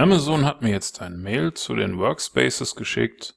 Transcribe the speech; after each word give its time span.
Amazon 0.00 0.46
hat 0.46 0.62
mir 0.62 0.70
jetzt 0.70 1.02
ein 1.02 1.20
Mail 1.20 1.52
zu 1.52 1.76
den 1.76 1.98
Workspaces 1.98 2.74
geschickt. 2.74 3.34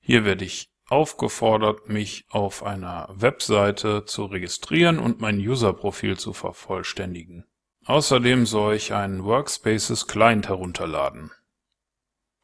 Hier 0.00 0.24
werde 0.24 0.46
ich 0.46 0.70
aufgefordert, 0.88 1.90
mich 1.90 2.24
auf 2.30 2.62
einer 2.62 3.06
Webseite 3.12 4.06
zu 4.06 4.24
registrieren 4.24 4.98
und 4.98 5.20
mein 5.20 5.38
Userprofil 5.38 6.16
zu 6.16 6.32
vervollständigen. 6.32 7.44
Außerdem 7.84 8.46
soll 8.46 8.76
ich 8.76 8.94
einen 8.94 9.24
Workspaces 9.24 10.06
Client 10.06 10.48
herunterladen. 10.48 11.32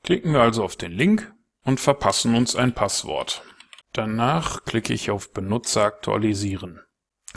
Klicken 0.02 0.34
wir 0.34 0.42
also 0.42 0.64
auf 0.64 0.76
den 0.76 0.92
Link 0.92 1.32
und 1.64 1.80
verpassen 1.80 2.34
uns 2.34 2.54
ein 2.54 2.74
Passwort. 2.74 3.42
Danach 3.94 4.66
klicke 4.66 4.92
ich 4.92 5.10
auf 5.10 5.32
Benutzer 5.32 5.84
aktualisieren. 5.84 6.82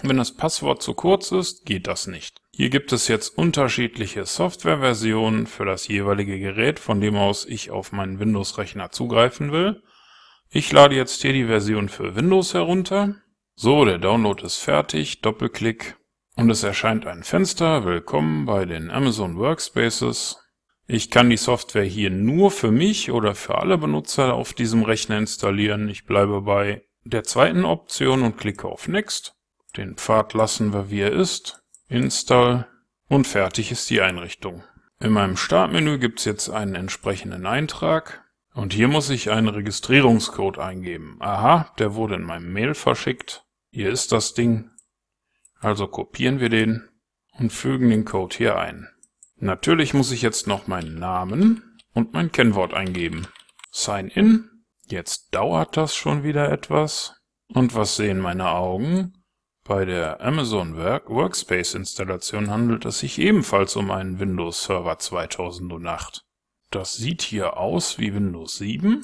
Wenn 0.03 0.17
das 0.17 0.35
Passwort 0.35 0.81
zu 0.81 0.93
kurz 0.93 1.31
ist, 1.31 1.65
geht 1.65 1.87
das 1.87 2.07
nicht. 2.07 2.41
Hier 2.51 2.69
gibt 2.69 2.91
es 2.91 3.07
jetzt 3.07 3.37
unterschiedliche 3.37 4.25
Softwareversionen 4.25 5.47
für 5.47 5.65
das 5.65 5.87
jeweilige 5.87 6.39
Gerät, 6.39 6.79
von 6.79 7.01
dem 7.01 7.15
aus 7.15 7.45
ich 7.45 7.71
auf 7.71 7.91
meinen 7.91 8.19
Windows-Rechner 8.19 8.91
zugreifen 8.91 9.51
will. 9.51 9.83
Ich 10.49 10.71
lade 10.71 10.95
jetzt 10.95 11.21
hier 11.21 11.33
die 11.33 11.45
Version 11.45 11.89
für 11.89 12.15
Windows 12.15 12.53
herunter. 12.53 13.15
So, 13.55 13.85
der 13.85 13.97
Download 13.97 14.43
ist 14.43 14.57
fertig, 14.57 15.21
Doppelklick 15.21 15.97
und 16.35 16.49
es 16.49 16.63
erscheint 16.63 17.05
ein 17.07 17.23
Fenster. 17.23 17.85
Willkommen 17.85 18.45
bei 18.45 18.65
den 18.65 18.91
Amazon 18.91 19.37
Workspaces. 19.37 20.37
Ich 20.87 21.09
kann 21.09 21.29
die 21.29 21.37
Software 21.37 21.83
hier 21.83 22.09
nur 22.09 22.51
für 22.51 22.71
mich 22.71 23.11
oder 23.11 23.33
für 23.33 23.57
alle 23.57 23.77
Benutzer 23.77 24.33
auf 24.33 24.53
diesem 24.53 24.83
Rechner 24.83 25.17
installieren. 25.17 25.89
Ich 25.89 26.05
bleibe 26.05 26.41
bei 26.41 26.83
der 27.03 27.23
zweiten 27.23 27.65
Option 27.65 28.23
und 28.23 28.37
klicke 28.37 28.67
auf 28.67 28.87
Next. 28.87 29.34
Den 29.77 29.95
Pfad 29.95 30.33
lassen 30.33 30.73
wir 30.73 30.89
wie 30.89 31.01
er 31.01 31.11
ist. 31.11 31.63
Install 31.89 32.67
und 33.07 33.27
fertig 33.27 33.71
ist 33.71 33.89
die 33.89 34.01
Einrichtung. 34.01 34.63
In 34.99 35.11
meinem 35.11 35.37
Startmenü 35.37 35.99
gibt 35.99 36.19
es 36.19 36.25
jetzt 36.25 36.49
einen 36.49 36.75
entsprechenden 36.75 37.45
Eintrag. 37.45 38.23
Und 38.53 38.73
hier 38.73 38.87
muss 38.87 39.09
ich 39.09 39.31
einen 39.31 39.49
Registrierungscode 39.49 40.59
eingeben. 40.59 41.17
Aha, 41.19 41.73
der 41.77 41.95
wurde 41.95 42.15
in 42.15 42.23
meinem 42.23 42.53
Mail 42.53 42.73
verschickt. 42.73 43.45
Hier 43.69 43.89
ist 43.89 44.13
das 44.13 44.33
Ding. 44.33 44.71
Also 45.59 45.87
kopieren 45.87 46.39
wir 46.39 46.49
den 46.49 46.87
und 47.33 47.51
fügen 47.51 47.89
den 47.89 48.05
Code 48.05 48.35
hier 48.37 48.57
ein. 48.57 48.87
Natürlich 49.37 49.93
muss 49.93 50.11
ich 50.11 50.21
jetzt 50.21 50.47
noch 50.47 50.67
meinen 50.67 50.97
Namen 50.97 51.77
und 51.93 52.13
mein 52.13 52.31
Kennwort 52.31 52.73
eingeben. 52.73 53.27
Sign 53.71 54.07
in. 54.07 54.49
Jetzt 54.87 55.35
dauert 55.35 55.75
das 55.75 55.93
schon 55.93 56.23
wieder 56.23 56.49
etwas. 56.49 57.17
Und 57.49 57.75
was 57.75 57.97
sehen 57.97 58.19
meine 58.19 58.49
Augen? 58.49 59.24
Bei 59.67 59.83
der 59.83 60.21
Amazon 60.21 60.77
Work 60.77 61.09
Workspace 61.09 61.73
Installation 61.73 62.51
handelt 62.51 62.85
es 62.85 62.99
sich 62.99 63.17
ebenfalls 63.17 63.75
um 63.75 63.89
einen 63.89 64.19
Windows 64.19 64.65
Server 64.65 64.99
2008. 64.99 66.23
Das 66.69 66.93
sieht 66.93 67.23
hier 67.23 67.57
aus 67.57 67.97
wie 67.97 68.13
Windows 68.13 68.57
7 68.59 69.03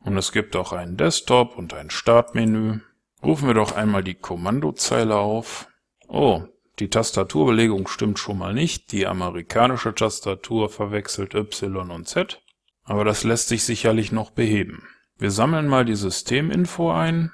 und 0.00 0.16
es 0.16 0.32
gibt 0.32 0.56
auch 0.56 0.72
einen 0.72 0.96
Desktop 0.96 1.58
und 1.58 1.74
ein 1.74 1.90
Startmenü. 1.90 2.80
Rufen 3.22 3.48
wir 3.48 3.54
doch 3.54 3.76
einmal 3.76 4.02
die 4.02 4.14
Kommandozeile 4.14 5.16
auf. 5.16 5.68
Oh, 6.08 6.42
die 6.78 6.88
Tastaturbelegung 6.88 7.86
stimmt 7.86 8.18
schon 8.18 8.38
mal 8.38 8.54
nicht. 8.54 8.92
Die 8.92 9.06
amerikanische 9.06 9.94
Tastatur 9.94 10.70
verwechselt 10.70 11.34
Y 11.34 11.90
und 11.90 12.08
Z. 12.08 12.40
Aber 12.84 13.04
das 13.04 13.24
lässt 13.24 13.48
sich 13.48 13.64
sicherlich 13.64 14.10
noch 14.10 14.30
beheben. 14.30 14.88
Wir 15.18 15.30
sammeln 15.30 15.68
mal 15.68 15.84
die 15.84 15.96
Systeminfo 15.96 16.90
ein 16.90 17.30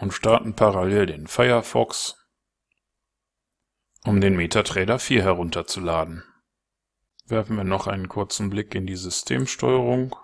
und 0.00 0.12
starten 0.12 0.54
parallel 0.54 1.06
den 1.06 1.26
Firefox, 1.26 2.16
um 4.04 4.20
den 4.20 4.36
MetaTrader 4.36 4.98
4 4.98 5.22
herunterzuladen 5.22 6.24
werfen 7.30 7.56
wir 7.56 7.64
noch 7.64 7.86
einen 7.86 8.08
kurzen 8.08 8.50
Blick 8.50 8.74
in 8.74 8.86
die 8.86 8.96
Systemsteuerung. 8.96 10.16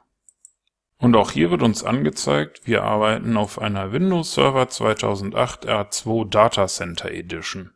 Und 0.99 1.15
auch 1.15 1.31
hier 1.31 1.51
wird 1.51 1.63
uns 1.63 1.85
angezeigt, 1.85 2.63
wir 2.65 2.83
arbeiten 2.83 3.37
auf 3.37 3.61
einer 3.61 3.93
Windows 3.93 4.35
Server 4.35 4.69
2008 4.69 5.69
R2 5.69 6.29
Data 6.29 6.67
Center 6.67 7.11
Edition. 7.11 7.73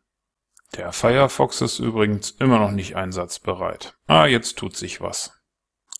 Der 0.75 0.91
Firefox 0.91 1.61
ist 1.61 1.79
übrigens 1.79 2.31
immer 2.31 2.59
noch 2.59 2.71
nicht 2.71 2.95
einsatzbereit. 2.95 3.95
Ah, 4.07 4.25
jetzt 4.25 4.57
tut 4.57 4.75
sich 4.75 5.01
was. 5.01 5.40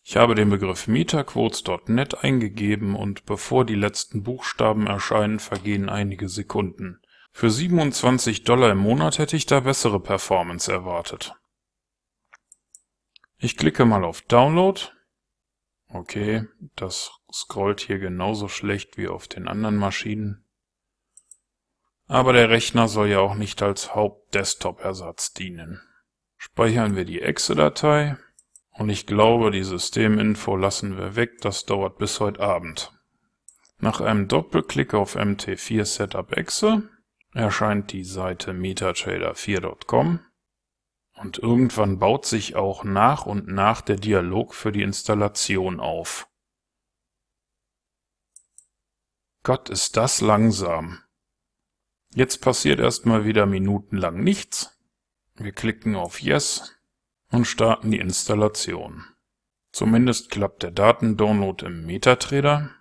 Ich 0.04 0.18
habe 0.18 0.36
den 0.36 0.50
Begriff 0.50 0.88
metaquotes.net 0.88 2.24
eingegeben 2.24 2.96
und 2.96 3.26
bevor 3.26 3.66
die 3.66 3.76
letzten 3.76 4.24
Buchstaben 4.24 4.88
erscheinen, 4.88 5.40
vergehen 5.40 5.90
einige 5.90 6.28
Sekunden. 6.28 7.00
Für 7.32 7.50
27 7.50 8.44
Dollar 8.44 8.72
im 8.72 8.80
Monat 8.80 9.20
hätte 9.20 9.38
ich 9.38 9.46
da 9.46 9.62
bessere 9.62 10.00
Performance 10.00 10.72
erwartet. 10.72 11.34
Ich 13.38 13.58
klicke 13.58 13.86
mal 13.86 14.04
auf 14.04 14.22
Download. 14.24 14.82
Okay, 15.88 16.48
das 16.76 17.12
scrollt 17.32 17.82
hier 17.82 18.00
genauso 18.00 18.48
schlecht 18.48 18.98
wie 18.98 19.08
auf 19.08 19.28
den 19.28 19.48
anderen 19.48 19.78
Maschinen. 19.78 20.46
Aber 22.08 22.34
der 22.34 22.50
Rechner 22.50 22.88
soll 22.88 23.08
ja 23.08 23.20
auch 23.20 23.36
nicht 23.36 23.62
als 23.62 23.96
Haupt-Desktop-Ersatz 23.96 25.34
dienen. 25.34 25.82
Speichern 26.38 26.96
wir 26.96 27.06
die 27.06 27.22
Exe-Datei 27.22 28.18
und 28.72 28.90
ich 28.90 29.06
glaube, 29.06 29.52
die 29.52 29.64
Systeminfo 29.64 30.56
lassen 30.56 30.98
wir 30.98 31.16
weg, 31.16 31.42
das 31.42 31.66
dauert 31.66 31.98
bis 31.98 32.20
heute 32.20 32.40
Abend. 32.40 32.94
Nach 33.80 34.00
einem 34.00 34.28
Doppelklick 34.28 34.94
auf 34.94 35.16
MT4 35.16 35.86
Setup 35.86 36.32
Exe 36.38 36.90
erscheint 37.34 37.92
die 37.92 38.04
Seite 38.04 38.52
metatrader4.com 38.52 40.20
und 41.16 41.38
irgendwann 41.38 42.00
baut 42.00 42.26
sich 42.26 42.56
auch 42.56 42.84
nach 42.84 43.26
und 43.26 43.48
nach 43.48 43.82
der 43.82 43.98
Dialog 43.98 44.56
für 44.56 44.72
die 44.72 44.84
Installation 44.84 45.80
auf. 45.80 46.28
Gott, 49.44 49.70
ist 49.70 49.98
das 49.98 50.22
langsam. 50.22 51.00
Jetzt 52.14 52.42
passiert 52.42 52.80
erstmal 52.80 53.26
wieder 53.26 53.46
minutenlang 53.46 54.24
nichts. 54.24 54.80
Wir 55.36 55.52
klicken 55.52 55.96
auf 55.96 56.22
Yes 56.22 56.81
und 57.32 57.46
starten 57.46 57.92
die 57.92 58.00
Installation. 58.00 59.06
Zumindest 59.72 60.30
klappt 60.30 60.64
der 60.64 60.72
Datendownload 60.72 61.66
im 61.66 61.86
MetaTrader, 61.86 62.72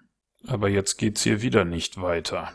aber 0.46 0.68
jetzt 0.68 0.96
geht's 0.98 1.22
hier 1.22 1.40
wieder 1.40 1.64
nicht 1.64 2.00
weiter. 2.00 2.52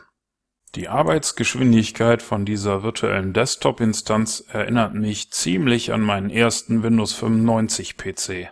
Die 0.74 0.88
Arbeitsgeschwindigkeit 0.88 2.20
von 2.20 2.44
dieser 2.44 2.82
virtuellen 2.82 3.32
Desktop-Instanz 3.32 4.44
erinnert 4.48 4.92
mich 4.92 5.32
ziemlich 5.32 5.92
an 5.92 6.02
meinen 6.02 6.28
ersten 6.28 6.82
Windows 6.82 7.14
95 7.14 7.96
PC. 7.96 8.50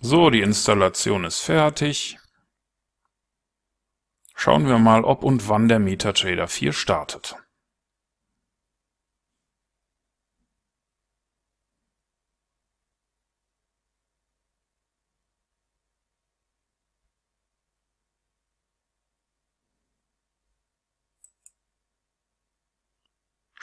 So, 0.00 0.30
die 0.30 0.40
Installation 0.40 1.24
ist 1.24 1.40
fertig. 1.40 2.18
Schauen 4.34 4.66
wir 4.66 4.78
mal, 4.78 5.04
ob 5.04 5.22
und 5.22 5.48
wann 5.48 5.68
der 5.68 5.78
MetaTrader 5.78 6.48
4 6.48 6.72
startet. 6.72 7.36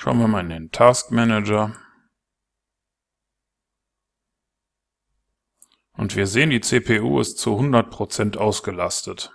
Schauen 0.04 0.18
wir 0.18 0.28
mal 0.28 0.40
in 0.40 0.50
den 0.50 0.72
Task 0.72 1.12
Manager. 1.12 1.76
Und 5.94 6.16
wir 6.16 6.26
sehen, 6.26 6.50
die 6.50 6.60
CPU 6.60 7.20
ist 7.20 7.38
zu 7.38 7.52
100% 7.52 8.36
ausgelastet. 8.36 9.32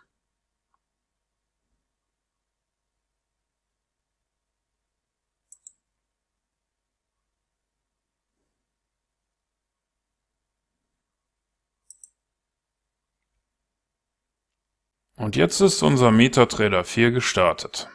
Und 15.15 15.36
jetzt 15.36 15.60
ist 15.60 15.80
unser 15.84 16.10
MetaTrader 16.10 16.83
4 16.83 17.13
gestartet. 17.13 17.89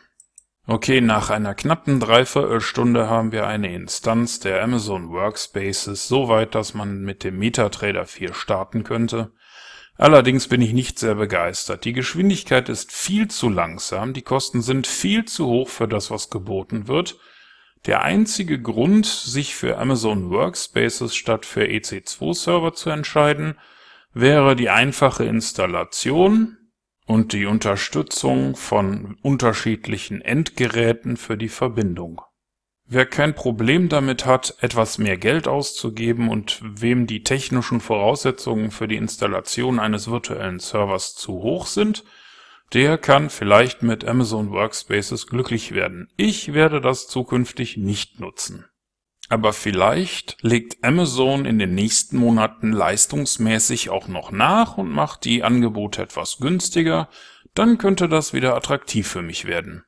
Okay, 0.71 1.01
nach 1.01 1.29
einer 1.29 1.53
knappen 1.53 1.99
Dreiviertelstunde 1.99 3.09
haben 3.09 3.33
wir 3.33 3.45
eine 3.45 3.75
Instanz 3.75 4.39
der 4.39 4.63
Amazon 4.63 5.09
Workspaces 5.09 6.07
so 6.07 6.29
weit, 6.29 6.55
dass 6.55 6.73
man 6.73 7.01
mit 7.01 7.25
dem 7.25 7.39
MetaTrader 7.39 8.05
4 8.05 8.33
starten 8.33 8.85
könnte. 8.85 9.33
Allerdings 9.97 10.47
bin 10.47 10.61
ich 10.61 10.71
nicht 10.71 10.97
sehr 10.97 11.15
begeistert. 11.15 11.83
Die 11.83 11.91
Geschwindigkeit 11.91 12.69
ist 12.69 12.93
viel 12.93 13.27
zu 13.27 13.49
langsam, 13.49 14.13
die 14.13 14.21
Kosten 14.21 14.61
sind 14.61 14.87
viel 14.87 15.25
zu 15.25 15.45
hoch 15.45 15.67
für 15.67 15.89
das, 15.89 16.09
was 16.09 16.29
geboten 16.29 16.87
wird. 16.87 17.19
Der 17.85 18.03
einzige 18.03 18.61
Grund, 18.61 19.05
sich 19.05 19.55
für 19.55 19.77
Amazon 19.77 20.29
Workspaces 20.29 21.13
statt 21.13 21.45
für 21.45 21.65
EC2 21.65 22.33
Server 22.33 22.73
zu 22.73 22.91
entscheiden, 22.91 23.59
wäre 24.13 24.55
die 24.55 24.69
einfache 24.69 25.25
Installation, 25.25 26.59
und 27.11 27.33
die 27.33 27.45
Unterstützung 27.45 28.55
von 28.55 29.17
unterschiedlichen 29.21 30.21
Endgeräten 30.21 31.17
für 31.17 31.35
die 31.35 31.49
Verbindung. 31.49 32.21
Wer 32.85 33.05
kein 33.05 33.35
Problem 33.35 33.89
damit 33.89 34.25
hat, 34.25 34.55
etwas 34.61 34.97
mehr 34.97 35.17
Geld 35.17 35.45
auszugeben 35.45 36.29
und 36.29 36.61
wem 36.63 37.07
die 37.07 37.23
technischen 37.23 37.81
Voraussetzungen 37.81 38.71
für 38.71 38.87
die 38.87 38.95
Installation 38.95 39.77
eines 39.77 40.09
virtuellen 40.09 40.59
Servers 40.59 41.13
zu 41.13 41.33
hoch 41.33 41.65
sind, 41.65 42.05
der 42.73 42.97
kann 42.97 43.29
vielleicht 43.29 43.83
mit 43.83 44.05
Amazon 44.05 44.51
Workspaces 44.51 45.27
glücklich 45.27 45.73
werden. 45.73 46.07
Ich 46.15 46.53
werde 46.53 46.79
das 46.79 47.07
zukünftig 47.07 47.75
nicht 47.75 48.21
nutzen. 48.21 48.65
Aber 49.31 49.53
vielleicht 49.53 50.35
legt 50.41 50.83
Amazon 50.83 51.45
in 51.45 51.57
den 51.57 51.73
nächsten 51.73 52.17
Monaten 52.17 52.73
leistungsmäßig 52.73 53.89
auch 53.89 54.09
noch 54.09 54.31
nach 54.31 54.77
und 54.77 54.89
macht 54.89 55.23
die 55.23 55.41
Angebote 55.41 56.01
etwas 56.01 56.39
günstiger, 56.39 57.07
dann 57.53 57.77
könnte 57.77 58.09
das 58.09 58.33
wieder 58.33 58.57
attraktiv 58.57 59.07
für 59.07 59.21
mich 59.21 59.45
werden. 59.45 59.85